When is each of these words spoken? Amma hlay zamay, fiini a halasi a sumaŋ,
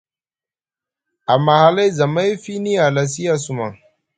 Amma 1.33 1.53
hlay 1.61 1.91
zamay, 1.97 2.31
fiini 2.43 2.71
a 2.77 2.83
halasi 2.85 3.23
a 3.33 3.35
sumaŋ, 3.43 3.73